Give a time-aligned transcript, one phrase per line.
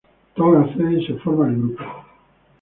[0.35, 1.83] Tom accede, y se forma el grupo.